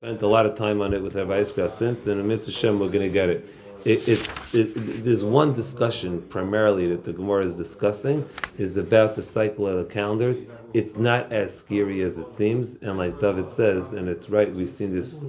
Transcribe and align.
spent 0.00 0.22
a 0.22 0.26
lot 0.28 0.46
of 0.46 0.54
time 0.54 0.80
on 0.80 0.94
it 0.94 1.02
with 1.02 1.16
Rabbi 1.16 1.40
Iskra 1.40 1.68
since, 1.68 2.06
and 2.06 2.24
Mitzvah 2.28 2.52
Shem, 2.52 2.78
we're 2.78 2.86
going 2.86 3.04
to 3.04 3.12
get 3.12 3.28
it. 3.28 3.52
it 3.84 4.06
it's 4.06 4.54
it, 4.54 5.02
there's 5.02 5.24
one 5.24 5.52
discussion 5.52 6.22
primarily 6.28 6.86
that 6.86 7.02
the 7.02 7.12
Gemara 7.12 7.44
is 7.44 7.56
discussing 7.56 8.24
is 8.58 8.76
about 8.76 9.16
the 9.16 9.24
cycle 9.24 9.66
of 9.66 9.76
the 9.76 9.92
calendars. 9.92 10.46
It's 10.72 10.94
not 10.94 11.32
as 11.32 11.52
scary 11.52 12.02
as 12.02 12.16
it 12.16 12.32
seems, 12.32 12.76
and 12.76 12.96
like 12.96 13.18
David 13.18 13.50
says, 13.50 13.92
and 13.92 14.08
it's 14.08 14.30
right. 14.30 14.54
We've 14.54 14.68
seen 14.68 14.94
this. 14.94 15.26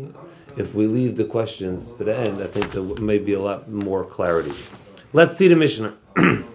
If 0.56 0.76
we 0.76 0.86
leave 0.86 1.16
the 1.16 1.26
questions 1.26 1.92
for 1.94 2.04
the 2.04 2.16
end, 2.16 2.40
I 2.40 2.46
think 2.46 2.72
there 2.72 2.84
may 2.84 3.18
be 3.18 3.34
a 3.34 3.42
lot 3.42 3.72
more 3.72 4.06
clarity. 4.06 4.54
Let's 5.14 5.36
see 5.36 5.48
the 5.48 5.56
Mishnah. 5.56 5.96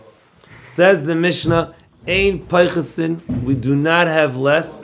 Says 0.67 1.05
the 1.05 1.17
Mishnah, 1.17 1.75
"Ain 2.07 2.47
peichesin." 2.47 3.43
We 3.43 3.57
do 3.57 3.75
not 3.75 4.07
have 4.07 4.37
less 4.37 4.84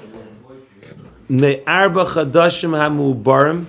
Me'arba 1.30 2.06
chadashim 2.06 2.76
ha'mu'barim 2.76 3.64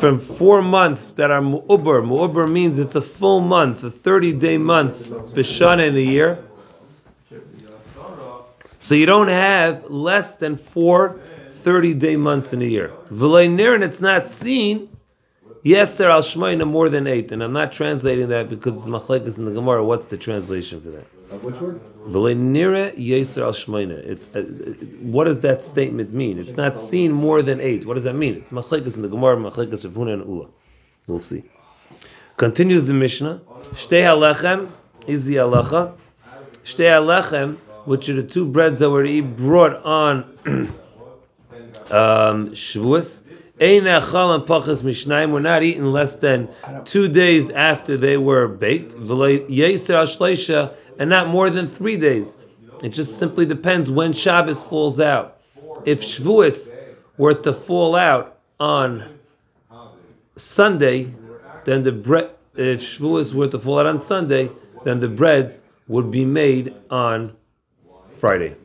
from 0.00 0.18
four 0.18 0.60
months 0.60 1.12
that 1.12 1.30
are 1.30 1.40
mu'ubar. 1.40 2.02
Mu'ubar 2.04 2.50
means 2.50 2.80
it's 2.80 2.96
a 2.96 3.00
full 3.00 3.38
month, 3.40 3.84
a 3.84 3.90
30-day 3.92 4.58
month, 4.58 5.08
b'shana 5.08 5.86
in 5.86 5.94
the 5.94 6.04
year. 6.04 6.42
So 8.80 8.96
you 8.96 9.06
don't 9.06 9.28
have 9.28 9.88
less 9.88 10.34
than 10.34 10.56
four 10.56 11.20
30-day 11.62 12.16
months 12.16 12.52
in 12.52 12.60
a 12.60 12.64
year. 12.64 12.88
V'lei 13.12 13.46
and 13.72 13.84
it's 13.84 14.00
not 14.00 14.26
seen, 14.26 14.88
yes, 15.62 15.96
there 15.96 16.10
al 16.10 16.22
shmayna 16.22 16.66
more 16.66 16.88
than 16.88 17.06
eight. 17.06 17.30
And 17.30 17.40
I'm 17.40 17.52
not 17.52 17.70
translating 17.70 18.30
that 18.30 18.48
because 18.48 18.74
it's 18.74 18.88
machlekes 18.88 19.38
in 19.38 19.44
the 19.44 19.52
Gemara. 19.52 19.84
What's 19.84 20.06
the 20.06 20.16
translation 20.16 20.80
for 20.80 20.88
that? 20.90 21.19
Uh, 24.34 24.40
what 25.02 25.24
does 25.24 25.40
that 25.40 25.62
statement 25.62 26.12
mean? 26.12 26.38
It's 26.38 26.56
not 26.56 26.76
seen 26.78 27.12
more 27.12 27.40
than 27.40 27.60
eight. 27.60 27.86
What 27.86 27.94
does 27.94 28.04
that 28.04 28.14
mean? 28.14 28.34
It's 28.34 28.50
machlekes 28.50 28.96
in 28.96 29.02
the 29.02 29.08
Gemara, 29.08 29.36
machlekes 29.36 29.84
of 29.84 29.92
Huna 29.92 30.14
and 30.14 30.26
Ula. 30.26 30.48
We'll 31.06 31.20
see. 31.20 31.44
Continues 32.36 32.88
the 32.88 32.94
Mishnah. 32.94 33.40
Shtei 33.72 34.02
halechem 34.02 34.70
is 35.06 35.24
the 35.24 35.36
halacha. 35.36 35.94
Shtei 36.64 36.90
halechem, 36.98 37.58
which 37.84 38.08
are 38.08 38.14
the 38.14 38.24
two 38.24 38.44
breads 38.44 38.80
that 38.80 38.90
were 38.90 39.04
to 39.04 39.10
eat, 39.10 39.36
brought 39.36 39.76
on 39.84 40.24
um, 41.90 42.50
Shavuos. 42.50 43.22
Mishnayim. 43.60 45.32
We're 45.32 45.40
not 45.40 45.62
eating 45.62 45.84
less 45.84 46.16
than 46.16 46.48
two 46.86 47.08
days 47.08 47.50
after 47.50 47.98
they 47.98 48.16
were 48.16 48.48
baked. 48.48 48.96
V'lo 51.00 51.06
yeser 51.06 51.08
al 51.08 51.08
shleisha 51.08 51.08
and 51.08 51.10
not 51.10 51.28
more 51.28 51.50
than 51.50 51.66
three 51.66 51.96
days. 51.96 52.36
It 52.82 52.90
just 52.90 53.18
simply 53.18 53.46
depends 53.46 53.90
when 53.90 54.12
Shabbos 54.12 54.62
falls 54.62 55.00
out. 55.00 55.38
If 55.84 56.02
Shavuos 56.02 56.74
were 57.16 57.34
to 57.34 57.52
fall 57.52 57.96
out 57.96 58.38
on 58.58 59.18
Sunday, 60.36 61.14
then 61.64 61.82
the 61.82 61.92
bread. 61.92 62.30
If 62.54 62.80
Shavuos 62.80 63.32
were 63.32 63.48
to 63.48 63.58
fall 63.58 63.78
out 63.78 63.86
on 63.86 64.00
Sunday, 64.00 64.50
then 64.84 65.00
the 65.00 65.08
breads 65.08 65.62
would 65.88 66.10
be 66.10 66.24
made 66.24 66.74
on 66.90 67.36
Friday. 68.18 68.56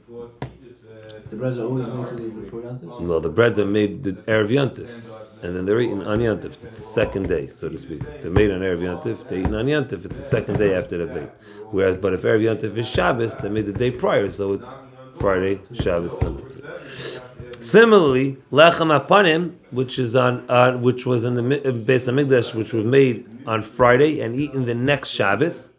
The 1.30 1.36
breads 1.38 1.58
are 1.58 1.66
always 1.66 1.88
made 1.88 2.44
before 2.44 2.62
Yantif? 2.62 3.02
Well, 3.02 3.20
the 3.20 3.30
breads 3.30 3.60
are 3.60 3.66
made 3.66 4.04
the 4.04 4.14
Erev 4.14 4.50
Yantif, 4.50 4.90
and 5.42 5.56
then 5.56 5.66
they're 5.66 5.82
eaten 5.82 6.02
on. 6.02 6.22
It's 6.22 6.58
the 6.58 6.74
second 6.74 7.28
day, 7.28 7.48
so 7.48 7.70
to 7.70 7.78
speak. 7.78 8.02
They're 8.22 8.32
made 8.32 8.52
on 8.52 8.62
Erev 8.62 8.80
Yantif, 8.80 9.28
they're 9.28 9.40
eaten 9.40 9.56
on 9.56 9.66
Yantif. 9.66 10.06
It's 10.06 10.18
the 10.18 10.24
second 10.24 10.58
day 10.58 10.74
after 10.76 10.98
the 10.98 11.06
baked. 11.14 11.42
Whereas, 11.72 11.98
but 11.98 12.14
if 12.14 12.22
Erev 12.22 12.42
Yantif 12.42 12.78
is 12.78 12.88
Shabbos, 12.88 13.38
they 13.38 13.50
made 13.50 13.66
the 13.66 13.74
day 13.74 13.92
prior, 13.92 14.30
so 14.30 14.54
it's 14.54 14.70
Friday, 15.20 15.62
Shabbos, 15.74 16.18
Sunday. 16.20 16.44
Similarly, 17.60 18.38
lechem 18.52 18.98
apanim, 18.98 19.56
which 19.72 19.98
is 19.98 20.16
on, 20.16 20.46
uh, 20.50 20.78
which 20.78 21.06
was 21.06 21.26
in 21.26 21.36
the 21.36 21.42
Beis 21.42 22.08
Hamikdash, 22.08 22.54
which 22.54 22.74
was 22.74 22.86
made 22.86 23.28
on 23.48 23.62
Friday 23.62 24.22
and 24.22 24.36
eaten 24.36 24.66
the 24.66 24.76
next 24.76 25.10
Shabbos, 25.10 25.72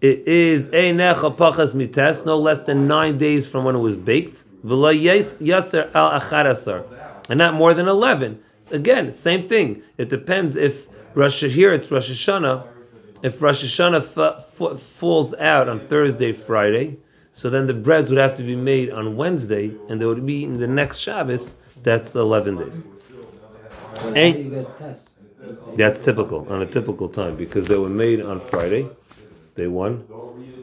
it 0.00 0.26
is 0.26 0.68
a 0.68 0.92
pachas 0.92 1.74
mites, 1.74 2.24
no 2.24 2.38
less 2.38 2.62
than 2.62 2.88
nine 2.88 3.18
days 3.18 3.46
from 3.46 3.64
when 3.64 3.76
it 3.76 3.80
was 3.80 3.96
baked. 3.96 4.44
V'la 4.64 4.98
yaser 5.38 5.94
al 5.94 6.18
acharasar, 6.18 6.84
and 7.28 7.38
not 7.38 7.54
more 7.54 7.74
than 7.74 7.86
eleven. 7.86 8.42
Again, 8.70 9.10
same 9.10 9.48
thing. 9.48 9.82
It 9.98 10.08
depends 10.08 10.56
if 10.56 10.88
Rosh 11.14 11.42
here 11.42 11.72
it's 11.72 11.90
Rosh 11.90 12.10
Hashanah. 12.10 12.66
If 13.22 13.42
Rosh 13.42 13.64
Hashanah 13.64 14.16
f- 14.16 14.44
f- 14.60 14.80
falls 14.80 15.34
out 15.34 15.68
on 15.68 15.80
Thursday, 15.80 16.32
Friday, 16.32 16.98
so 17.32 17.50
then 17.50 17.66
the 17.66 17.74
breads 17.74 18.08
would 18.10 18.18
have 18.18 18.34
to 18.36 18.42
be 18.42 18.56
made 18.56 18.90
on 18.90 19.16
Wednesday, 19.16 19.72
and 19.88 20.00
they 20.00 20.06
would 20.06 20.24
be 20.24 20.44
in 20.44 20.58
the 20.58 20.66
next 20.66 21.00
Shabbos. 21.00 21.56
That's 21.82 22.14
eleven 22.14 22.56
days. 22.56 22.84
Tests? 24.78 25.10
That's 25.76 26.00
typical 26.00 26.46
on 26.52 26.62
a 26.62 26.66
typical 26.66 27.08
time 27.08 27.36
because 27.36 27.66
they 27.66 27.76
were 27.76 27.88
made 27.88 28.20
on 28.22 28.40
Friday, 28.40 28.88
day 29.56 29.66
one, 29.66 30.04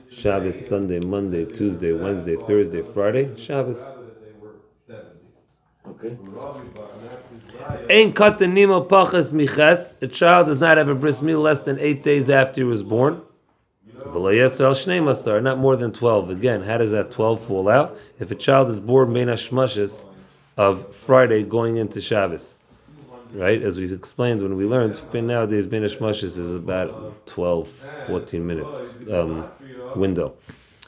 Shabbos, 0.10 0.68
Sunday, 0.68 1.00
Monday, 1.00 1.46
Tuesday, 1.46 1.94
Wednesday, 1.94 2.36
Thursday, 2.36 2.82
Friday, 2.94 3.36
Shabbos. 3.38 3.90
Okay. 5.98 6.16
Ein 7.90 8.14
katan 8.14 8.54
nimo 8.54 8.88
pachas 8.88 9.34
miches. 9.34 10.00
A 10.02 10.08
child 10.08 10.46
does 10.46 10.60
not 10.60 10.78
have 10.78 10.90
a 10.90 10.96
bris 10.96 11.22
milah 11.22 11.42
less 11.42 11.60
than 11.62 11.80
eight 11.80 12.04
days 12.04 12.30
after 12.30 12.62
he 12.62 12.64
was 12.64 12.84
born. 12.84 13.22
Not 13.96 15.58
more 15.58 15.76
than 15.76 15.92
twelve. 15.92 16.30
Again, 16.30 16.62
how 16.62 16.78
does 16.78 16.92
that 16.92 17.10
twelve 17.10 17.44
fall 17.46 17.68
out? 17.68 17.98
If 18.20 18.30
a 18.30 18.36
child 18.36 18.70
is 18.70 18.80
born 18.80 19.12
bein 19.12 19.28
hashmashes 19.28 20.06
of 20.56 20.96
Friday 20.96 21.42
going 21.44 21.78
into 21.78 22.00
Shabbos, 22.00 22.60
right? 23.34 23.62
As 23.62 23.78
we 23.78 23.92
explained 23.92 24.42
when 24.44 24.56
we 24.56 24.66
learned, 24.66 25.02
nowadays 25.14 25.66
bein 25.66 25.82
hashmashes 25.82 26.38
is 26.38 26.54
about 26.54 27.26
12, 27.26 27.68
14 28.06 28.46
minutes 28.46 29.02
um, 29.12 29.48
window. 29.96 30.36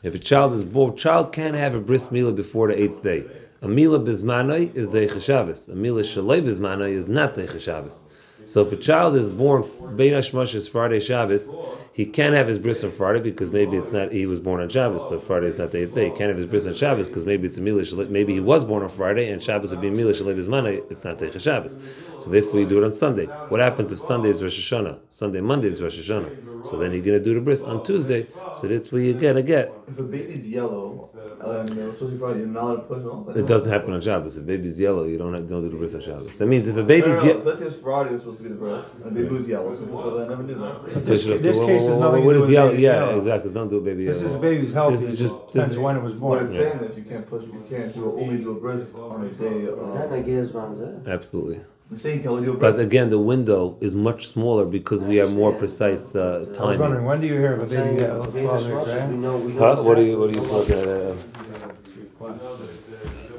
If 0.04 0.14
a 0.16 0.20
child 0.20 0.54
is 0.54 0.64
born, 0.64 0.96
child 0.96 1.34
can't 1.34 1.56
have 1.56 1.74
a 1.76 1.80
bris 1.80 2.10
milah 2.10 2.36
before 2.36 2.68
the 2.68 2.82
eighth 2.82 3.02
day. 3.04 3.26
A 3.62 3.68
milah 3.68 4.02
bismanai 4.02 4.74
is 4.74 4.90
deicha 4.90 5.22
Shabbos. 5.22 5.68
A 5.68 5.74
milah 5.74 6.00
shalei 6.00 6.42
bismanai 6.42 6.92
is 6.94 7.10
not 7.10 7.36
deicha 7.36 7.60
Shabbos. 7.60 8.04
So 8.46 8.62
if 8.62 8.72
a 8.72 8.78
child 8.78 9.16
is 9.16 9.28
born 9.28 9.64
bein 9.98 10.14
hashmashes 10.14 10.70
Friday 10.70 11.02
Shabbos, 11.02 11.54
he 11.92 12.06
can't 12.06 12.34
have 12.34 12.48
his 12.48 12.58
bris 12.58 12.86
on 12.86 12.92
Friday 12.94 13.20
because 13.20 13.52
maybe 13.52 13.76
it's 13.76 13.92
not 13.92 14.14
he 14.14 14.26
was 14.26 14.40
born 14.40 14.62
on 14.62 14.70
Shabbos, 14.70 15.10
so 15.10 15.20
Friday 15.20 15.48
is 15.48 15.58
not 15.58 15.72
the 15.72 15.80
eighth 15.80 15.94
day. 15.94 16.06
He 16.06 16.12
can't 16.12 16.30
have 16.30 16.38
his 16.38 16.46
bris 16.46 16.66
on 16.66 16.74
Shabbos 16.74 17.06
because 17.08 17.26
maybe 17.26 17.48
it's 17.48 17.58
a 17.58 17.62
shalei. 17.62 18.10
Maybe 18.10 18.34
he 18.34 18.40
was 18.40 18.64
born 18.64 18.82
on 18.82 18.88
Friday 18.90 19.30
and 19.30 19.44
Shabbos 19.44 19.72
would 19.72 19.82
be 19.82 19.90
milah 19.90 20.16
shalei 20.16 20.38
bismanai. 20.38 20.90
It's 20.90 21.04
not 21.04 21.20
deicha 21.20 21.42
Shabbos. 21.42 21.78
So 22.20 22.30
therefore, 22.30 22.62
you 22.62 22.66
do 22.66 22.82
it 22.82 22.86
on 22.86 22.94
Sunday. 22.94 23.26
What 23.50 23.60
happens 23.60 23.92
if 23.92 24.00
Sunday 24.00 24.30
is 24.30 24.42
Rosh 24.42 24.58
Hashanah? 24.58 25.00
Sunday, 25.10 25.42
Monday 25.42 25.68
is 25.68 25.82
Rosh 25.82 26.00
Hashanah. 26.00 26.66
So 26.66 26.78
then 26.78 26.94
you're 26.94 27.04
gonna 27.04 27.20
do 27.20 27.34
the 27.34 27.42
bris 27.42 27.62
on 27.62 27.84
Tuesday. 27.84 28.26
So 28.56 28.68
that's 28.68 28.92
where 28.92 29.02
you're 29.02 29.20
gonna 29.20 29.42
get. 29.44 29.74
If 29.88 30.00
a 30.00 30.04
baby's 30.04 30.48
yellow 30.48 31.10
and 31.42 31.70
they're 31.70 31.92
supposed 31.94 32.00
to 32.00 32.08
be 32.08 32.18
Friday, 32.18 32.40
you're 32.40 32.48
not 32.48 32.64
allowed 32.64 32.76
to 32.76 32.82
push 32.84 33.04
on. 33.06 33.38
It 33.38 33.46
doesn't 33.48 33.72
happen 33.72 33.94
on 33.94 34.02
Shabbos. 34.02 34.38
If 34.38 34.44
a 34.44 34.46
baby's 34.48 34.80
yellow, 34.80 35.06
you 35.06 35.18
don't 35.18 35.34
have, 35.34 35.48
don't 35.48 35.62
do 35.64 35.70
the 35.70 35.78
bris 35.78 35.96
on 35.96 36.02
Shabbos. 36.02 36.36
That 36.38 36.48
means 36.48 36.68
if 36.68 36.76
a 36.78 36.84
baby's 36.84 37.08
No, 37.08 37.14
no, 37.16 37.22
no. 37.22 37.28
yellow. 37.28 37.44
Let's 37.44 37.60
say 37.62 37.70
Friday, 37.70 38.10
it's 38.12 38.20
supposed 38.24 38.38
to 38.40 38.44
be 38.44 38.50
the 38.50 38.56
bris, 38.56 38.94
and 38.96 39.06
the 39.06 39.12
baby 39.22 39.36
was 39.36 39.48
yellow, 39.48 39.76
so 39.76 39.86
push. 39.86 40.22
I 40.26 40.28
never 40.28 40.44
knew 40.44 40.56
that. 40.56 41.06
This- 41.06 41.26
this 41.26 41.58
case 41.60 41.82
has 41.88 41.98
nothing 41.98 42.22
to 42.22 42.26
What 42.28 42.34
do 42.34 42.38
is 42.38 42.42
with 42.44 42.52
yellow? 42.52 42.72
Yeah, 42.72 42.80
yellow. 43.06 43.18
exactly. 43.18 43.54
Don't 43.54 43.68
do 43.70 43.78
a 43.78 43.82
baby 43.82 44.06
This 44.06 44.18
yellow. 44.18 44.30
is 44.30 44.36
a 44.36 44.40
baby's 44.40 44.74
healthy. 44.74 44.96
This 44.98 45.14
is 45.14 45.20
just- 45.20 45.54
this 45.54 45.70
is- 45.72 45.80
when 45.80 45.96
it 45.98 46.04
was 46.04 46.14
What 46.16 46.20
born. 46.40 46.46
it's 46.46 46.54
saying 46.56 46.80
that 46.80 46.98
you 46.98 47.04
can't 47.04 47.28
push, 47.30 47.44
you 47.44 47.64
can't 47.70 47.94
do 47.96 48.06
only 48.20 48.38
do 48.38 48.52
a 48.52 48.56
bris 48.56 48.94
on 48.96 49.24
a 49.24 49.30
day. 49.30 49.60
Is 49.64 49.94
that 49.94 50.12
like 50.12 50.26
Gibbs 50.26 50.54
eh? 50.56 50.88
Absolutely. 51.08 51.60
We're 51.90 51.98
saying 51.98 52.18
you 52.18 52.22
can 52.22 52.32
only 52.32 52.46
do 52.46 52.54
a 52.54 52.58
But 52.58 52.80
again, 52.80 53.10
the 53.10 53.18
window 53.18 53.78
is 53.82 53.96
much 53.96 54.28
smaller 54.28 54.64
because 54.66 55.04
we 55.04 55.16
have 55.16 55.32
more 55.34 55.52
precise 55.54 56.16
uh, 56.16 56.20
I 56.20 56.48
was 56.50 56.58
timing. 56.58 56.80
wondering, 56.80 57.06
when 57.06 57.20
do 57.22 57.28
you 57.28 57.34
hear 57.34 57.54
of 57.56 57.64
a 57.64 57.70
Saying 57.70 57.96
baby 57.98 58.02
that 58.02 58.22
that 58.22 58.34
being 58.34 58.48
father 58.48 58.70
hashmashes, 58.70 58.86
we 58.86 58.94
grand? 58.94 59.22
know, 59.22 59.38
we 59.38 59.54
know. 59.54 59.76
Huh? 59.76 59.84
What 59.84 59.98
are 59.98 60.04
you? 60.04 60.20
What 60.20 60.30
are 60.30 60.34
you 60.34 60.42
what's 60.42 60.70
looking 60.70 60.80
at? 60.80 60.88
Uh. 60.88 61.16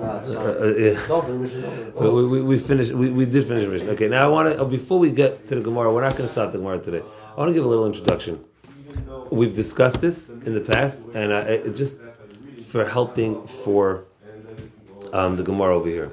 Uh, 0.00 0.04
uh, 0.04 0.74
yeah. 0.78 0.98
It's 0.98 1.10
over, 1.10 1.32
Mishnah 1.34 1.92
over. 1.94 2.10
We, 2.14 2.26
we, 2.26 2.42
we 2.42 2.58
finished. 2.58 2.92
We, 2.92 3.10
we 3.10 3.24
did 3.26 3.46
finish 3.46 3.64
the 3.64 3.70
Mishnah. 3.70 3.90
Okay, 3.92 4.08
now 4.08 4.24
I 4.24 4.28
want 4.28 4.56
to. 4.56 4.64
Before 4.64 4.98
we 4.98 5.10
get 5.10 5.46
to 5.48 5.54
the 5.54 5.60
Gemara, 5.60 5.92
we're 5.92 6.00
not 6.02 6.16
going 6.16 6.26
to 6.26 6.32
start 6.32 6.50
the 6.52 6.58
Gemara 6.58 6.78
today. 6.80 7.02
I 7.36 7.38
want 7.38 7.50
to 7.50 7.52
give 7.54 7.64
a 7.64 7.68
little 7.68 7.86
introduction. 7.86 8.42
We've 9.30 9.54
discussed 9.54 10.00
this 10.00 10.30
in 10.30 10.54
the 10.54 10.60
past, 10.60 11.02
and 11.14 11.32
I, 11.32 11.40
it 11.42 11.76
just 11.76 11.98
for 12.68 12.84
helping 12.86 13.46
for 13.46 14.04
um, 15.12 15.36
the 15.36 15.42
Gemara 15.42 15.76
over 15.76 15.88
here. 15.88 16.10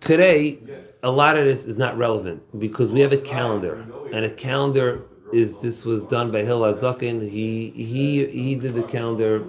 Today, 0.00 0.58
a 1.02 1.10
lot 1.10 1.36
of 1.36 1.44
this 1.44 1.66
is 1.66 1.76
not 1.76 1.96
relevant 1.96 2.42
because 2.58 2.90
we 2.90 3.00
have 3.00 3.12
a 3.12 3.18
calendar, 3.18 3.86
and 4.12 4.24
a 4.24 4.30
calendar 4.30 5.02
is 5.32 5.58
this 5.58 5.84
was 5.84 6.04
done 6.04 6.30
by 6.30 6.42
Hillel 6.42 6.72
Zakin. 6.74 7.28
He 7.28 7.70
he 7.70 8.26
he 8.26 8.54
did 8.54 8.74
the 8.74 8.82
calendar 8.82 9.44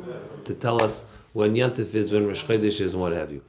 to 0.45 0.53
tell 0.53 0.81
us 0.81 1.05
when 1.33 1.53
Yantif 1.53 1.93
is, 1.95 2.11
when 2.11 2.27
Rosh 2.27 2.43
Chodesh 2.43 2.81
is, 2.81 2.93
and 2.93 3.01
what 3.01 3.11
have 3.11 3.31
you. 3.31 3.41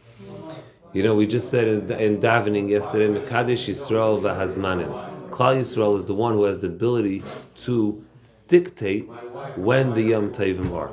You 0.92 1.02
know, 1.02 1.14
we 1.14 1.26
just 1.26 1.50
said 1.50 1.68
in, 1.68 1.90
in 1.92 2.18
davening 2.18 2.68
yesterday, 2.68 3.08
Mekadesh 3.08 3.68
Yisrael 3.68 4.20
v'Hazmanim. 4.20 5.30
Klal 5.30 5.58
Yisrael 5.58 5.96
is 5.96 6.06
the 6.06 6.14
one 6.14 6.32
who 6.32 6.44
has 6.44 6.58
the 6.58 6.66
ability 6.66 7.22
to 7.64 8.04
dictate 8.48 9.08
when 9.56 9.92
the 9.94 10.02
Yom 10.02 10.32
Tovim 10.32 10.74
are. 10.74 10.90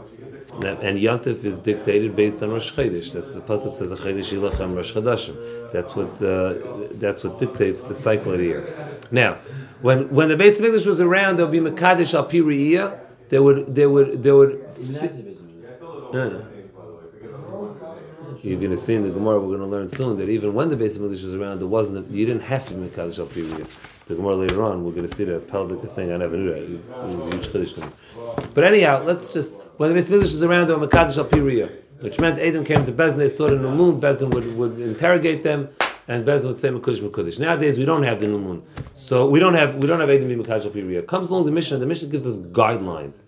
And 0.64 0.98
Yantif 0.98 1.44
is 1.44 1.60
dictated 1.60 2.16
based 2.16 2.42
on 2.42 2.50
Rosh 2.50 2.72
Chodesh. 2.72 3.12
That's 3.12 3.34
the 3.34 3.42
pasuk 3.42 3.74
says 3.74 3.92
a 3.92 3.98
Chodesh 3.98 4.32
Yilachem 4.32 4.76
Rosh 4.76 4.94
Chodashim. 4.94 5.72
That's 5.72 5.96
what 5.96 6.22
uh, 6.22 6.88
that's 6.94 7.24
what 7.24 7.40
dictates 7.40 7.84
the 7.84 7.94
cycle 7.94 8.32
of 8.32 8.38
the 8.38 8.46
year. 8.46 8.74
Now, 9.12 9.40
when 9.82 10.10
when 10.12 10.30
the 10.30 10.38
base 10.38 10.58
of 10.60 10.66
English 10.66 10.86
was 10.86 11.02
around, 11.02 11.38
there 11.38 11.46
would 11.46 11.52
be 11.52 11.60
Mekadesh 11.60 12.14
al 12.14 12.24
Pi 12.24 12.38
Re'iyah. 12.38 13.00
There 13.30 13.44
would 13.44 13.76
there 13.76 13.90
would 13.90 14.24
there 14.24 14.36
would. 14.36 14.66
Uh. 16.14 16.46
You're 18.42 18.60
going 18.60 18.70
to 18.72 18.78
see 18.78 18.94
in 18.94 19.02
the 19.02 19.10
Gemara, 19.10 19.40
we're 19.40 19.58
going 19.58 19.60
to 19.62 19.66
learn 19.66 19.90
soon 19.90 20.18
that 20.18 20.30
even 20.30 20.54
when 20.54 20.70
the 20.70 20.78
base 20.78 20.96
of 20.98 21.02
English 21.02 21.24
was 21.24 21.34
around, 21.34 21.60
there 21.60 21.68
wasn't. 21.68 21.98
A, 21.98 22.14
you 22.14 22.28
didn't 22.28 22.44
have 22.44 22.64
to 22.68 22.76
be 22.76 22.88
Mekadosh 22.88 23.18
al 23.18 23.26
Piriyah. 23.26 23.68
The 24.08 24.16
Gemara 24.16 24.36
later 24.36 24.64
on, 24.64 24.84
we're 24.84 24.92
going 24.92 25.08
to 25.08 25.16
see 25.16 25.24
the 25.24 25.40
pelvic 25.40 25.82
thing. 25.96 26.12
I 26.12 26.18
never 26.18 26.38
knew 26.38 26.54
that. 26.54 26.62
It 26.62 26.78
was, 26.78 26.92
a 26.92 27.36
huge 27.36 27.48
chiddush. 27.48 28.54
But 28.54 28.64
anyhow, 28.64 29.04
let's 29.04 29.34
just 29.34 29.54
when 29.78 29.94
the 29.94 30.00
English 30.00 30.32
was 30.32 30.44
around, 30.44 30.68
there 30.68 30.78
were 30.78 30.84
al 30.84 30.90
Pi 30.90 31.38
Re'iyah, 31.38 32.02
which 32.02 32.20
meant 32.20 32.40
Adam 32.40 32.64
came 32.64 32.86
to 32.86 32.92
Beis 32.92 33.10
Din, 33.10 33.20
they 33.20 33.28
saw 33.28 33.48
the 33.48 33.58
new 33.58 33.72
moon. 33.72 34.00
Beis 34.00 34.20
Din 34.20 34.30
would, 34.30 34.56
would 34.56 34.80
interrogate 34.80 35.44
them, 35.44 35.70
and 36.08 36.26
Beis 36.26 36.42
Din 36.42 36.50
would 36.50 36.58
say 36.58 36.70
Mekush 36.70 37.00
Mekudish. 37.02 37.40
Nowadays, 37.40 37.78
we 37.78 37.86
don't 37.86 38.04
have 38.04 38.20
the 38.20 38.28
new 38.28 38.40
moon, 38.40 38.64
so 38.94 39.28
we 39.28 39.40
don't 39.40 39.56
have 39.56 39.76
we 39.76 39.88
don't 39.88 40.00
have 40.00 40.10
Adam 40.10 40.30
Mekadosh 40.30 40.96
al. 40.96 41.02
Comes 41.04 41.30
along 41.30 41.46
the 41.46 41.52
Mishnah. 41.52 41.78
The 41.78 41.86
Mishnah 41.86 42.10
gives 42.10 42.26
us 42.26 42.38
guidelines. 42.38 43.24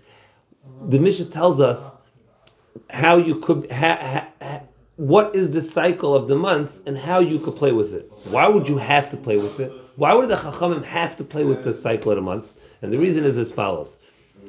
The 0.84 1.00
Mishnah 1.00 1.26
tells 1.26 1.60
us 1.60 1.96
how 2.90 3.18
you 3.18 3.40
could 3.40 3.72
ha, 3.72 4.28
ha, 4.40 4.62
what 4.96 5.36
is 5.36 5.52
the 5.52 5.62
cycle 5.62 6.16
of 6.16 6.28
the 6.28 6.36
months 6.36 6.82
and 6.86 6.98
how 6.98 7.20
you 7.20 7.40
could 7.40 7.56
play 7.56 7.72
with 7.72 7.94
it. 7.94 8.12
Why 8.26 8.48
would 8.48 8.68
you 8.70 8.78
have 8.78 9.10
to 9.10 9.18
play 9.18 9.38
with 9.38 9.60
it? 9.60 9.72
Why 9.98 10.14
would 10.14 10.30
the 10.30 10.36
Chachamim 10.36 10.86
have 10.86 11.16
to 11.16 11.24
play 11.24 11.44
with 11.44 11.64
the 11.64 11.74
cycle 11.74 12.12
of 12.12 12.18
the 12.18 12.22
months? 12.22 12.56
And 12.82 12.94
the 12.94 13.00
reason 13.00 13.24
is 13.24 13.36
as 13.38 13.52
follows: 13.52 13.98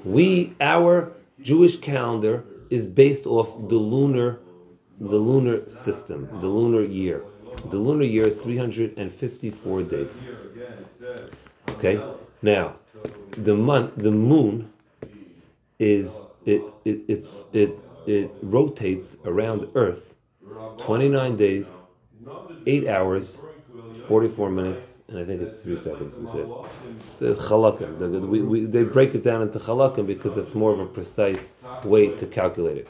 We, 0.04 0.54
our 0.60 1.12
Jewish 1.40 1.76
calendar 1.76 2.44
is 2.68 2.84
based 2.84 3.26
off 3.26 3.48
the 3.68 3.76
lunar, 3.76 4.40
the 5.00 5.16
lunar 5.16 5.66
system, 5.68 6.28
the 6.40 6.48
lunar 6.48 6.84
year. 6.84 7.22
The 7.70 7.78
lunar 7.78 8.04
year 8.04 8.26
is 8.26 8.34
354 8.34 9.82
days. 9.84 10.22
Okay, 11.70 12.02
now 12.42 12.76
the 13.30 13.54
month, 13.54 13.92
the 13.96 14.10
moon 14.10 14.70
is 15.78 16.26
it, 16.44 16.62
it 16.84 17.00
it's 17.08 17.48
it 17.54 17.78
it 18.06 18.30
rotates 18.42 19.16
around 19.24 19.66
Earth 19.74 20.14
29 20.78 21.36
days, 21.36 21.82
8 22.66 22.88
hours, 22.88 23.44
44 23.94 24.50
minutes, 24.50 25.02
and 25.08 25.18
I 25.18 25.24
think 25.24 25.40
it's 25.42 25.62
3 25.62 25.76
seconds, 25.76 26.18
we 26.18 26.26
said. 26.28 26.46
A 27.22 27.34
chalakim. 27.34 28.28
We- 28.28 28.42
we- 28.42 28.64
They 28.66 28.82
break 28.84 29.14
it 29.14 29.22
down 29.22 29.42
into 29.42 29.58
chalakim 29.58 30.06
because 30.06 30.36
it's 30.36 30.54
more 30.54 30.72
of 30.72 30.80
a 30.80 30.86
precise 30.86 31.52
way 31.84 32.08
to 32.08 32.26
calculate 32.26 32.78
it. 32.78 32.88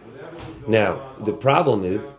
Now, 0.66 1.00
the 1.24 1.32
problem 1.32 1.84
is, 1.84 2.16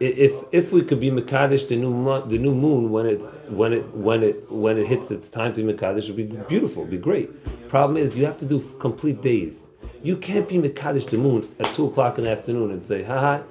if 0.00 0.44
if 0.52 0.72
we 0.72 0.82
could 0.82 1.00
be 1.00 1.10
Mekadesh 1.10 1.66
the 1.68 1.76
new 1.76 2.22
the 2.28 2.38
new 2.38 2.54
moon 2.54 2.90
when 2.90 3.06
it's 3.06 3.34
when 3.48 3.72
it 3.72 3.84
when 3.94 4.22
it 4.22 4.44
when 4.48 4.78
it 4.78 4.86
hits 4.86 5.10
its 5.10 5.28
time 5.28 5.52
to 5.54 5.62
be 5.62 5.72
Mekadesh, 5.72 6.04
it 6.04 6.16
would 6.16 6.16
be 6.16 6.36
beautiful, 6.48 6.82
it'd 6.82 6.90
be 6.90 6.98
great. 6.98 7.28
Problem 7.68 7.96
is, 7.96 8.16
you 8.16 8.24
have 8.24 8.36
to 8.36 8.46
do 8.46 8.62
complete 8.78 9.20
days. 9.20 9.68
You 10.02 10.16
can't 10.16 10.46
be 10.48 10.58
Mekadesh 10.58 11.06
the 11.08 11.18
moon 11.18 11.46
at 11.58 11.66
two 11.74 11.86
o'clock 11.86 12.18
in 12.18 12.24
the 12.24 12.30
afternoon 12.30 12.70
and 12.70 12.84
say, 12.84 13.02
"Ha 13.02 13.18
ha, 13.20 13.42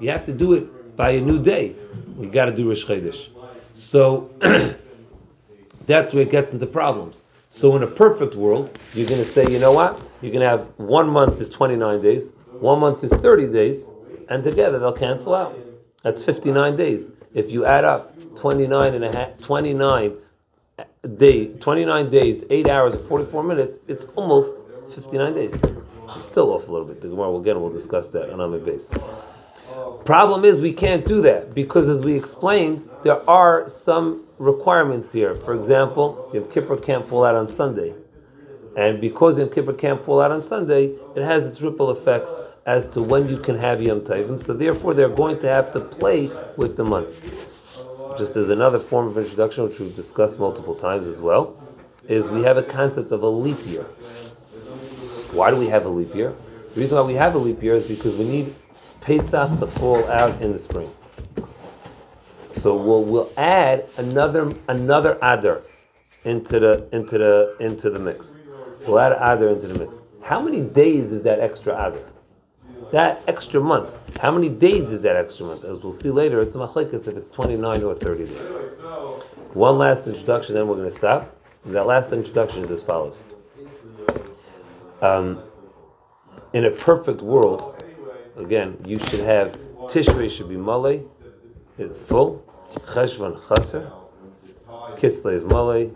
You 0.00 0.10
have 0.10 0.24
to 0.24 0.32
do 0.32 0.52
it 0.52 0.96
by 0.96 1.10
a 1.10 1.20
new 1.20 1.38
day. 1.38 1.74
You 2.20 2.28
got 2.28 2.46
to 2.46 2.52
do 2.52 2.68
Rosh 2.68 2.84
Chodesh. 2.84 3.28
So 3.76 4.30
that's 5.86 6.14
where 6.14 6.22
it 6.22 6.30
gets 6.30 6.52
into 6.52 6.66
problems. 6.66 7.24
So 7.50 7.76
in 7.76 7.82
a 7.82 7.86
perfect 7.86 8.34
world, 8.34 8.76
you're 8.94 9.06
going 9.06 9.22
to 9.22 9.30
say, 9.30 9.50
you 9.50 9.58
know 9.58 9.72
what? 9.72 10.00
You're 10.22 10.32
going 10.32 10.42
to 10.42 10.48
have 10.48 10.66
one 10.78 11.08
month 11.08 11.40
is 11.40 11.50
29 11.50 12.00
days, 12.00 12.32
one 12.52 12.80
month 12.80 13.04
is 13.04 13.12
30 13.12 13.52
days, 13.52 13.88
and 14.28 14.42
together 14.42 14.78
they'll 14.78 14.92
cancel 14.92 15.34
out. 15.34 15.56
That's 16.02 16.24
59 16.24 16.74
days. 16.74 17.12
If 17.34 17.52
you 17.52 17.66
add 17.66 17.84
up 17.84 18.14
29 18.36 18.94
and 18.94 19.04
a 19.04 19.12
half, 19.12 19.38
29 19.38 20.16
uh, 20.78 20.84
day, 21.16 21.48
29 21.48 22.10
days, 22.10 22.44
8 22.48 22.68
hours 22.68 22.94
and 22.94 23.06
44 23.08 23.42
minutes, 23.42 23.78
it's 23.88 24.04
almost 24.16 24.66
59 24.94 25.34
days. 25.34 25.60
It's 26.16 26.26
still 26.26 26.52
off 26.52 26.68
a 26.68 26.72
little 26.72 26.86
bit. 26.86 27.00
The 27.02 27.08
Gemara 27.08 27.34
again, 27.36 27.60
we'll 27.60 27.72
discuss 27.72 28.08
that 28.08 28.30
on 28.30 28.38
Amud 28.38 28.64
Beis. 28.64 28.88
Problem 30.04 30.44
is, 30.44 30.60
we 30.60 30.72
can't 30.72 31.04
do 31.04 31.20
that 31.22 31.54
because, 31.54 31.88
as 31.88 32.04
we 32.04 32.14
explained, 32.14 32.88
there 33.02 33.28
are 33.28 33.68
some 33.68 34.24
requirements 34.38 35.12
here. 35.12 35.34
For 35.34 35.54
example, 35.54 36.30
Yom 36.32 36.48
Kippur 36.50 36.76
can't 36.76 37.06
fall 37.06 37.24
out 37.24 37.34
on 37.34 37.48
Sunday, 37.48 37.92
and 38.76 39.00
because 39.00 39.38
Yom 39.38 39.50
Kippur 39.50 39.72
can't 39.72 40.00
fall 40.00 40.20
out 40.20 40.30
on 40.30 40.42
Sunday, 40.42 40.94
it 41.16 41.22
has 41.22 41.46
its 41.46 41.60
ripple 41.60 41.90
effects 41.90 42.38
as 42.66 42.86
to 42.88 43.02
when 43.02 43.28
you 43.28 43.36
can 43.36 43.56
have 43.56 43.82
Yom 43.82 44.00
Tovim. 44.00 44.38
So 44.38 44.52
therefore, 44.52 44.94
they're 44.94 45.08
going 45.08 45.38
to 45.40 45.48
have 45.48 45.70
to 45.72 45.80
play 45.80 46.30
with 46.56 46.76
the 46.76 46.84
month. 46.84 47.22
Just 48.16 48.36
as 48.36 48.50
another 48.50 48.78
form 48.78 49.08
of 49.08 49.18
introduction, 49.18 49.64
which 49.64 49.78
we've 49.78 49.94
discussed 49.94 50.38
multiple 50.38 50.74
times 50.74 51.06
as 51.06 51.20
well, 51.20 51.56
is 52.08 52.28
we 52.28 52.42
have 52.42 52.56
a 52.56 52.62
concept 52.62 53.12
of 53.12 53.22
a 53.22 53.28
leap 53.28 53.58
year. 53.66 53.82
Why 55.32 55.50
do 55.50 55.56
we 55.56 55.66
have 55.66 55.86
a 55.86 55.88
leap 55.88 56.14
year? 56.14 56.34
The 56.74 56.80
reason 56.80 56.96
why 56.96 57.02
we 57.02 57.14
have 57.14 57.34
a 57.34 57.38
leap 57.38 57.62
year 57.62 57.74
is 57.74 57.88
because 57.88 58.16
we 58.16 58.24
need 58.24 58.54
Pesach 59.00 59.58
to 59.58 59.66
fall 59.66 60.04
out 60.08 60.40
in 60.40 60.52
the 60.52 60.58
spring. 60.58 60.92
So 62.46 62.76
we'll 62.76 63.04
we'll 63.04 63.30
add 63.36 63.86
another 63.98 64.52
another 64.68 65.18
Adar 65.22 65.62
into 66.24 66.58
the 66.58 66.88
into 66.92 67.18
the 67.18 67.56
into 67.60 67.90
the 67.90 67.98
mix. 67.98 68.40
We'll 68.86 68.98
add 68.98 69.12
Adar 69.12 69.48
into 69.48 69.68
the 69.68 69.78
mix. 69.78 70.00
How 70.22 70.40
many 70.40 70.60
days 70.60 71.12
is 71.12 71.22
that 71.22 71.38
extra 71.40 71.74
Adar? 71.74 72.02
That 72.92 73.22
extra 73.26 73.60
month. 73.60 73.96
How 74.20 74.30
many 74.30 74.48
days 74.48 74.90
is 74.90 75.00
that 75.02 75.16
extra 75.16 75.46
month? 75.46 75.64
As 75.64 75.82
we'll 75.82 75.92
see 75.92 76.10
later, 76.10 76.40
it's 76.40 76.54
a 76.54 76.58
machlekes 76.58 77.08
if 77.08 77.16
it's 77.16 77.30
29 77.30 77.82
or 77.82 77.94
30 77.94 78.24
days. 78.26 78.50
One 79.54 79.78
last 79.78 80.06
introduction, 80.06 80.54
then 80.54 80.68
we're 80.68 80.76
going 80.76 80.88
to 80.88 80.94
stop. 80.94 81.36
That 81.66 81.86
last 81.86 82.12
introduction 82.12 82.62
is 82.62 82.70
as 82.70 82.82
follows. 82.82 83.24
Um, 85.02 85.42
in 86.52 86.64
a 86.66 86.70
perfect 86.70 87.22
world, 87.22 87.82
again, 88.36 88.76
you 88.86 88.98
should 88.98 89.20
have 89.20 89.58
Tishrei 89.86 90.28
should 90.30 90.48
be 90.48 90.56
Malay, 90.56 91.02
it's 91.78 91.98
full, 91.98 92.44
Cheshvan 92.74 93.36
Chaser, 93.48 93.92
Kislev 94.96 95.48
Malay, 95.48 95.90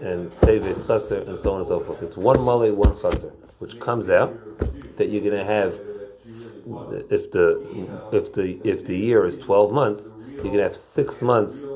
and 0.00 0.30
Teves 0.40 0.86
Chaser, 0.86 1.22
and 1.22 1.38
so 1.38 1.52
on 1.52 1.58
and 1.58 1.66
so 1.66 1.80
forth. 1.80 2.02
It's 2.02 2.16
one 2.16 2.44
Malay, 2.44 2.70
one 2.70 3.00
Chaser, 3.00 3.30
which 3.58 3.78
comes 3.80 4.10
out 4.10 4.36
that 4.96 5.08
you're 5.08 5.22
going 5.22 5.38
to 5.38 5.44
have, 5.44 5.80
if 7.10 7.30
the 7.30 8.08
if 8.12 8.32
the 8.32 8.60
if 8.64 8.84
the 8.84 8.96
year 8.96 9.24
is 9.24 9.38
12 9.38 9.72
months, 9.72 10.14
you're 10.28 10.42
going 10.42 10.58
to 10.58 10.62
have 10.64 10.76
six 10.76 11.22
months. 11.22 11.66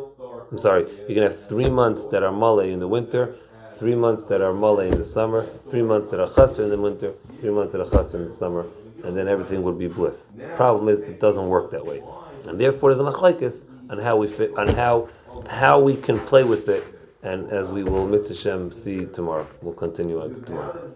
I'm 0.51 0.59
sorry, 0.59 0.83
you're 0.83 1.17
going 1.17 1.29
to 1.29 1.35
have 1.35 1.49
three 1.49 1.71
months 1.71 2.07
that 2.07 2.23
are 2.23 2.33
Malay 2.33 2.73
in 2.73 2.81
the 2.81 2.89
winter, 2.89 3.37
three 3.79 3.95
months 3.95 4.23
that 4.25 4.41
are 4.41 4.53
Malay 4.53 4.89
in 4.89 4.97
the 4.97 5.05
summer, 5.05 5.49
three 5.71 5.83
months 5.83 6.11
that 6.11 6.21
are 6.21 6.29
Chaser 6.29 6.65
in 6.65 6.71
the 6.71 6.77
winter, 6.77 7.15
three 7.41 7.51
months 7.51 7.73
that 7.73 7.81
are 7.81 7.91
Chaser 7.91 8.19
in 8.19 8.25
the 8.25 8.31
summer, 8.31 8.67
and 9.07 9.17
then 9.17 9.29
everything 9.29 9.63
would 9.63 9.79
be 9.79 9.87
bliss. 9.87 10.31
Problem 10.55 10.89
is, 10.89 11.01
it 11.01 11.21
doesn't 11.21 11.49
work 11.49 11.71
that 11.71 11.85
way, 11.85 12.03
and 12.47 12.59
therefore 12.59 12.91
there's 12.91 13.01
a 13.01 13.05
machlekes 13.05 13.65
on 13.91 13.99
how 13.99 14.17
we 14.17 14.27
fit, 14.27 14.57
on 14.57 14.69
how 14.69 15.09
how 15.49 15.81
we 15.81 15.97
can 15.97 16.19
play 16.21 16.45
with 16.45 16.69
it, 16.69 16.85
and 17.23 17.51
as 17.51 17.69
we 17.69 17.83
will 17.85 18.07
mitzvah 18.07 18.73
see 18.73 19.05
tomorrow, 19.07 19.47
we'll 19.63 19.75
continue 19.75 20.21
on 20.21 20.35
to 20.35 20.41
tomorrow. 20.41 20.93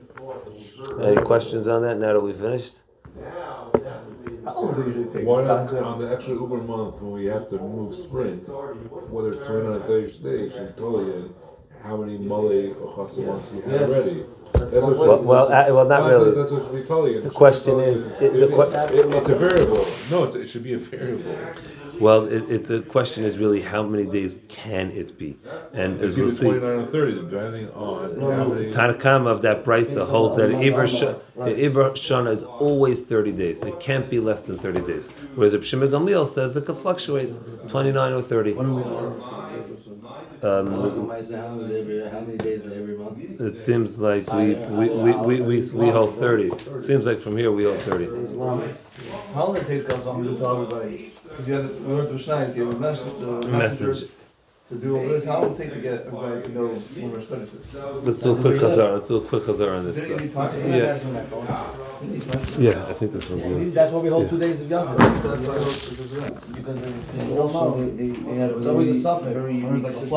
Any 1.01 1.21
questions 1.23 1.69
on 1.69 1.83
that? 1.83 1.99
Now 1.99 2.13
that 2.15 2.21
we 2.21 2.33
finished, 2.33 2.81
How 4.45 4.55
long 4.55 4.69
does 4.69 4.79
it 4.79 4.87
usually 4.87 5.13
take? 5.13 5.27
Why 5.27 5.45
not 5.45 5.73
on 5.75 5.99
the 6.01 6.13
extra 6.13 6.35
Uber 6.35 6.59
month 6.59 7.01
when 7.01 7.13
we 7.13 7.27
have 7.27 7.49
to 7.51 7.59
move 7.59 7.95
spring, 7.95 8.39
whether 8.39 9.33
it's 9.33 9.47
29 9.47 9.73
or 9.73 9.81
30 9.81 10.19
days, 10.19 10.53
should 10.53 10.77
totally 10.77 11.07
you 11.07 11.35
how 11.83 11.97
many 11.97 12.19
Malay 12.19 12.71
or 12.73 12.93
Chassid 12.95 13.27
months 13.27 13.51
you 13.55 13.63
have 13.63 13.83
already. 13.89 14.25
That's 14.55 14.73
what 14.75 14.97
well, 14.99 15.19
well, 15.23 15.47
uh, 15.53 15.73
well, 15.73 15.87
not 15.87 15.89
that's- 15.89 16.11
really. 16.11 16.31
That's 16.35 16.51
what 16.51 16.63
should 16.65 16.75
be 16.75 16.83
telling. 16.83 17.21
The 17.21 17.31
question 17.31 17.81
is- 17.81 18.09
it- 18.09 18.33
the 18.41 18.49
que- 18.49 18.99
it- 18.99 19.15
it's 19.15 19.29
a 19.29 19.35
variable. 19.37 19.87
No, 20.11 20.25
it's, 20.25 20.35
it 20.35 20.49
should 20.49 20.65
be 20.65 20.75
a 20.75 20.79
variable. 20.79 21.37
Well, 22.01 22.27
it, 22.27 22.51
it's 22.51 22.71
a 22.71 22.81
question 22.81 23.25
is 23.25 23.37
really 23.37 23.61
how 23.61 23.83
many 23.83 24.07
days 24.07 24.41
can 24.49 24.91
it 24.91 25.19
be, 25.19 25.37
and 25.75 26.01
as 26.01 26.17
It's 26.17 26.17
we'll 26.17 26.27
either 26.27 26.35
see. 26.35 26.47
29 26.47 26.79
or 26.81 26.87
30, 26.87 27.15
depending 27.31 27.69
on 27.73 28.21
how 28.21 28.45
many. 28.45 28.71
Tanakama 28.73 29.27
of 29.29 29.43
that 29.43 29.65
brisa 29.65 30.07
holds 30.07 30.37
that 30.39 30.49
Iber 30.51 30.87
Sh- 30.89 31.15
the 31.37 31.51
Iber 31.69 31.93
Shana 31.93 32.31
is 32.33 32.43
always 32.43 33.03
30 33.03 33.33
days. 33.33 33.63
It 33.63 33.79
can't 33.81 34.09
be 34.09 34.19
less 34.19 34.41
than 34.43 34.57
30 34.59 34.81
days. 34.81 35.11
Whereas 35.35 35.53
Reb 35.55 35.63
Shimon 35.63 35.91
Gamliel 35.91 36.27
says 36.27 36.57
it 36.57 36.65
can 36.65 36.75
fluctuate, 36.75 37.39
29 37.69 38.13
or 38.15 38.23
30. 38.23 38.55
What 38.55 38.65
are 38.67 38.73
we 38.75 38.83
on? 38.83 39.21
Um, 40.43 40.67
How 40.69 40.73
long 40.73 41.11
is 41.19 41.31
every, 41.33 42.09
how 42.09 42.21
many 42.21 42.39
days 42.39 42.65
is 42.65 42.73
every 42.73 42.97
month? 42.97 43.19
it 43.41 43.59
seems 43.59 43.99
like 43.99 44.33
we, 44.33 44.55
we, 44.55 44.89
we, 44.89 45.13
we, 45.13 45.41
we, 45.43 45.71
we 45.73 45.89
hold 45.91 46.15
30. 46.15 46.45
It 46.45 46.81
seems 46.81 47.05
like 47.07 47.19
from 47.19 47.37
here 47.37 47.53
we 47.53 47.65
hold 47.65 47.77
30. 47.81 48.07
How 49.35 49.45
long 49.45 49.55
did 49.55 49.65
it 49.65 49.67
take 49.67 49.89
Chacham 49.89 50.25
to 50.25 50.37
tell 50.39 50.63
everybody? 50.63 51.13
Because 51.29 51.47
you 51.49 51.55
had, 51.55 51.71
we 51.85 51.93
learned 51.93 52.09
to 52.09 52.15
Mishnah, 52.15 52.53
you 52.57 52.65
have 52.67 52.75
a 52.75 52.79
message, 52.81 53.19
the 53.19 53.49
Message. 53.49 54.11
to 54.69 54.75
do 54.77 54.97
all 54.97 55.07
this? 55.09 55.25
How 55.27 55.41
long 55.43 55.51
will 55.53 55.61
it 55.61 55.63
take 55.65 55.75
to 55.75 55.81
get 55.81 56.07
everybody 56.07 56.43
to 56.43 56.49
know 56.53 56.69
when 56.69 57.13
Rosh 57.13 57.25
Chodesh 57.25 57.43
is? 57.43 58.05
Let's 58.07 58.23
do 58.23 58.37
a 58.37 58.41
quick 58.41 58.57
chazar. 58.57 58.95
Let's 58.95 59.09
do 59.09 59.17
a 59.17 59.21
quick 59.21 59.43
chazar 59.43 59.77
on 59.79 59.85
this. 59.85 59.97
Didn't 59.97 60.09
you 60.11 60.15
uh, 60.17 60.21
need 60.21 60.33
time? 60.33 60.73
Yeah. 60.73 60.99
Yeah, 62.59 62.87
I 62.89 62.93
think 62.95 63.13
this 63.13 63.29
one's 63.29 63.45
yours. 63.47 63.75
That's 63.75 63.93
why 63.93 63.99
we 64.01 64.09
hold 64.09 64.25
Yeah. 64.25 64.31
two 64.31 64.39
days 64.39 64.61
of 64.63 64.71
Yom 64.71 64.87
Tov. 64.89 64.97
That's 64.97 65.47
why 65.47 65.55
I 65.55 65.59
hope 65.59 65.93
it 65.93 65.99
was 66.01 66.13
around. 66.15 66.55
Because 66.55 66.81
they- 66.81 66.91
they 66.91 67.29
don't 67.29 67.39
also, 67.39 67.75
know. 67.77 67.91
they, 67.97 68.07
they, 68.09 68.21
they 68.21 68.35
had 68.37 68.51
a 68.51 68.55
There's 68.55 68.67
always 68.69 68.89
a 68.89 68.93
very, 68.93 69.03
suffix. 69.03 69.33
very 69.35 69.45
Or 69.45 69.49
it's 69.51 69.63
unique 69.67 69.83
like 69.85 69.93
a 69.93 69.99
system. 69.99 70.09